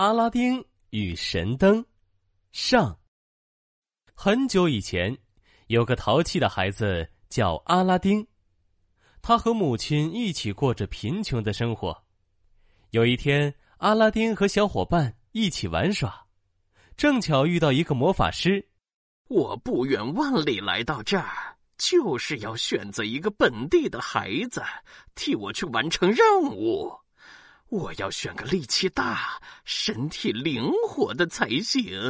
[0.00, 1.84] 阿拉丁与神灯
[2.52, 2.98] 上。
[4.14, 5.14] 很久以前，
[5.66, 8.26] 有个淘气的孩子叫阿拉丁，
[9.20, 12.02] 他和母亲一起过着贫穷的生活。
[12.92, 16.26] 有一天，阿拉丁和小伙伴一起玩耍，
[16.96, 18.70] 正巧遇到一个魔法师。
[19.28, 24.62] 我不远万里来到这儿，就是要选择一个本地的孩子
[25.14, 26.90] 替我去完成任务。
[27.70, 31.94] 我要选个力气大、身体灵活的才行。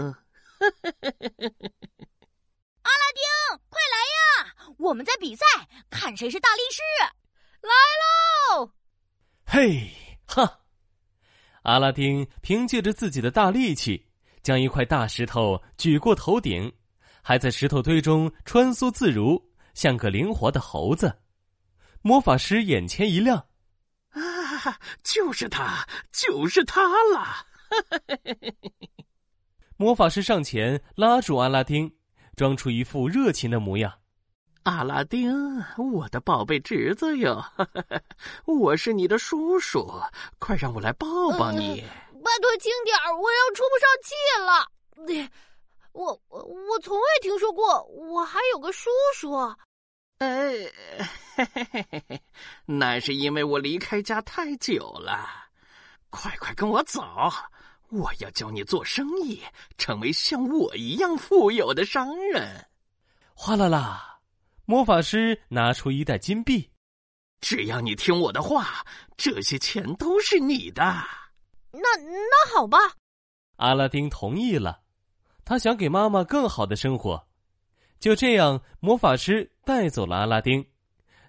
[2.83, 3.23] 阿拉丁，
[3.69, 4.55] 快来呀！
[4.79, 5.45] 我们在比赛，
[5.91, 6.81] 看谁是大力士。
[7.61, 7.71] 来
[8.57, 8.73] 喽！
[9.45, 9.91] 嘿
[10.27, 10.61] 哈！
[11.63, 14.09] 阿拉丁凭借着自己的大力气，
[14.43, 16.73] 将一块大石头举过头顶，
[17.21, 19.39] 还在石头堆中穿梭自如，
[19.75, 21.21] 像个灵活的猴子。
[22.01, 23.47] 魔法师眼前一亮。
[25.03, 26.83] 就是他，就是他
[27.13, 27.47] 了！
[29.77, 31.91] 魔法师上前拉住阿拉丁，
[32.37, 33.93] 装出一副热情的模样。
[34.65, 35.33] 阿拉丁，
[35.79, 37.43] 我的宝贝侄子哟，
[38.45, 39.91] 我是你的叔叔，
[40.39, 41.07] 快让我来抱
[41.39, 41.83] 抱你！
[42.23, 44.67] 拜托轻点儿，我要出不上气了。
[45.93, 49.31] 我我我从未听说过，我还有个叔叔。
[50.21, 50.27] 哎，
[51.35, 52.21] 嘿嘿嘿嘿嘿，
[52.67, 55.27] 那是因为我离开家太久了。
[56.11, 57.03] 快快跟我走，
[57.89, 59.41] 我要教你做生意，
[59.79, 62.67] 成为像我一样富有的商人。
[63.33, 64.19] 哗啦啦，
[64.67, 66.71] 魔法师拿出一袋金币。
[67.41, 68.85] 只要你听我的话，
[69.17, 70.83] 这些钱都是你的。
[71.73, 72.77] 那那好吧，
[73.57, 74.83] 阿拉丁同意了。
[75.47, 77.27] 他想给妈妈更好的生活。
[78.01, 80.67] 就这样，魔法师带走了阿拉丁。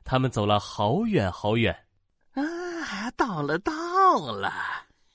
[0.04, 1.86] 他们走了好远好远，
[2.34, 4.52] 啊，到了，到了，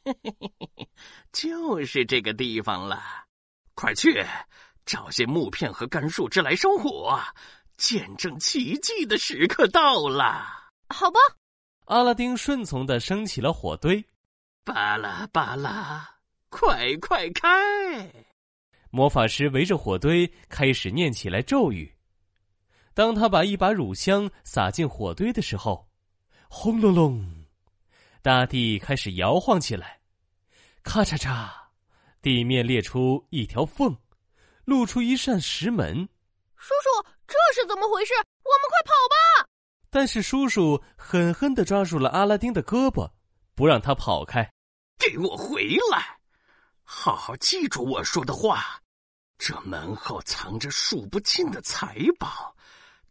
[1.32, 3.02] 就是这个地方了。
[3.74, 4.24] 快去
[4.84, 7.18] 找些木片和干树枝来生火，
[7.76, 10.70] 见证奇迹的时刻到了。
[10.88, 11.18] 好吧，
[11.86, 14.04] 阿拉丁顺从的升起了火堆，
[14.62, 16.08] 巴拉巴拉，
[16.48, 17.48] 快快开！
[18.96, 21.94] 魔法师围着火堆开始念起来咒语。
[22.94, 25.86] 当他把一把乳香撒进火堆的时候，
[26.48, 27.44] 轰隆隆，
[28.22, 30.00] 大地开始摇晃起来。
[30.82, 31.50] 咔嚓嚓，
[32.22, 33.94] 地面裂出一条缝，
[34.64, 36.08] 露出一扇石门。
[36.56, 38.14] 叔叔，这是怎么回事？
[38.14, 39.50] 我们快跑吧！
[39.90, 43.10] 但是叔叔狠狠的抓住了阿拉丁的胳膊，
[43.54, 44.50] 不让他跑开。
[44.98, 46.16] 给我回来！
[46.82, 48.80] 好好记住我说的话。
[49.38, 52.56] 这门后藏着数不尽的财宝，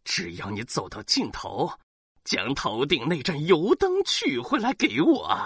[0.04, 1.72] 只要你走到尽头，
[2.24, 5.38] 将头顶那盏油灯取回来给我，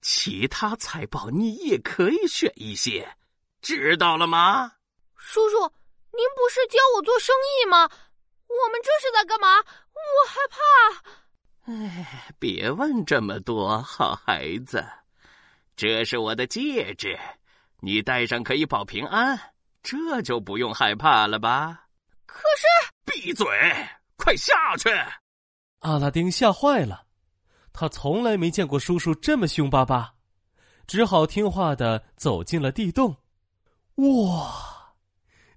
[0.00, 3.16] 其他财宝你也可以选一些，
[3.60, 4.74] 知道了吗？
[5.16, 5.60] 叔叔，
[6.12, 7.90] 您不是教我做生意吗？
[8.46, 9.58] 我们这是在干嘛？
[9.58, 10.62] 我害怕。
[11.72, 14.84] 哎，别问这么多，好孩子，
[15.76, 17.18] 这是我的戒指，
[17.80, 19.49] 你戴上可以保平安。
[19.82, 21.86] 这就不用害怕了吧？
[22.26, 22.66] 可是，
[23.04, 23.46] 闭嘴！
[24.16, 24.90] 快下去！
[25.80, 27.06] 阿拉丁吓坏了，
[27.72, 30.14] 他从来没见过叔叔这么凶巴巴，
[30.86, 33.16] 只好听话的走进了地洞。
[33.96, 34.94] 哇！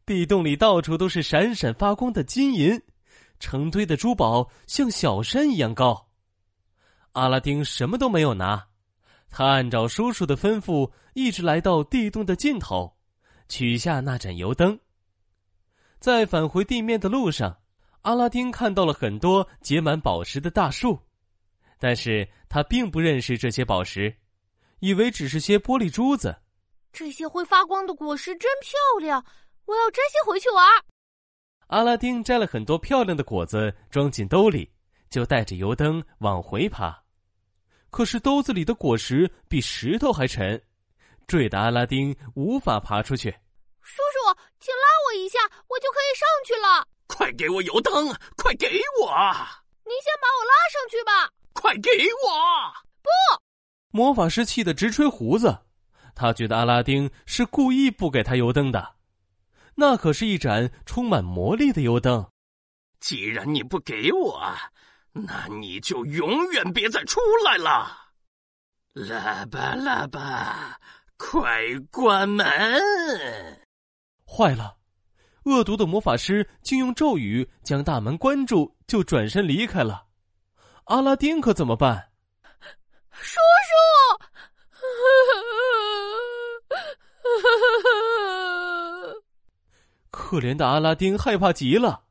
[0.05, 2.81] 地洞里到处都是闪闪发光的金银，
[3.39, 6.09] 成堆的珠宝像小山一样高。
[7.11, 8.67] 阿拉丁什么都没有拿，
[9.29, 12.97] 他按照叔叔的吩咐，一直来到地洞的尽头。
[13.53, 14.79] 取下那盏油灯，
[15.99, 17.55] 在返回地面的路上，
[18.01, 20.99] 阿拉丁看到了很多结满宝石的大树，
[21.77, 24.11] 但是他并不认识这些宝石，
[24.79, 26.35] 以为只是些玻璃珠子。
[26.91, 29.23] 这些会发光的果实真漂亮，
[29.65, 30.65] 我要摘些回去玩。
[31.67, 34.67] 阿拉丁摘了很多漂亮的果子，装进兜里，
[35.11, 36.99] 就带着油灯往回爬。
[37.91, 40.59] 可是兜子里的果实比石头还沉。
[41.25, 43.31] 坠的阿拉丁无法爬出去。
[43.79, 45.39] 叔叔，请拉我一下，
[45.69, 46.87] 我就可以上去了。
[47.07, 48.07] 快给我油灯！
[48.37, 48.67] 快给
[49.01, 49.09] 我！
[49.85, 51.29] 您先把我拉上去吧。
[51.53, 51.89] 快给
[52.25, 52.73] 我！
[53.01, 53.09] 不！
[53.91, 55.59] 魔法师气得直吹胡子，
[56.15, 58.95] 他觉得阿拉丁是故意不给他油灯的。
[59.75, 62.27] 那可是一盏充满魔力的油灯。
[62.99, 64.41] 既然你不给我，
[65.11, 68.13] 那你就永远别再出来了。
[68.95, 70.79] 喇叭喇叭。
[71.15, 72.45] 快关门！
[74.25, 74.75] 坏了，
[75.45, 80.05] 恶毒的魔法师竟用咒语将大门关住就转身离开了。
[80.85, 82.09] 阿拉丁可怎么办？
[83.11, 84.83] 叔叔！
[90.11, 92.03] 可怜的阿拉丁害怕极了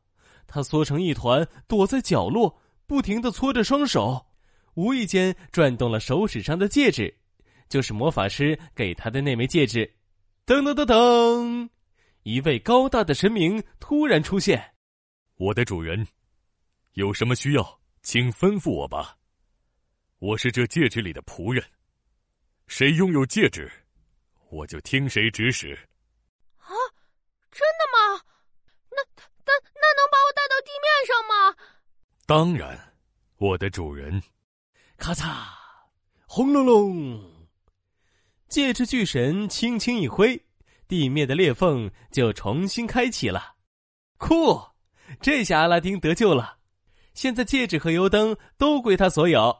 [0.46, 4.26] 他缩成一团躲在角落不停的搓着双手
[4.74, 7.14] 无意间转动了手指上的戒指
[7.68, 9.90] 就是魔法师给他的那枚戒指。
[10.44, 11.68] 噔噔噔噔！
[12.22, 14.74] 一位高大的神明突然出现。
[15.36, 16.06] 我的主人，
[16.92, 19.18] 有什么需要，请吩咐我吧。
[20.18, 21.64] 我是这戒指里的仆人，
[22.68, 23.70] 谁拥有戒指，
[24.50, 25.72] 我就听谁指使。
[26.58, 26.70] 啊，
[27.50, 28.22] 真的吗？
[28.90, 29.02] 那
[29.44, 31.56] 那那能把我带到地面上吗？
[32.24, 32.94] 当然，
[33.38, 34.22] 我的主人。
[34.96, 35.44] 咔嚓，
[36.26, 37.32] 轰隆隆。
[38.48, 40.40] 戒指巨神轻轻一挥，
[40.92, 43.54] 地面的裂缝就重新开启了。
[44.18, 44.60] 酷！
[45.22, 46.58] 这下阿拉丁得救了。
[47.14, 49.56] 现在戒指和油灯都归他所有。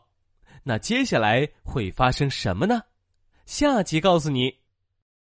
[0.62, 2.82] 那接下来会发生什么呢？
[3.46, 4.61] 下集告诉你。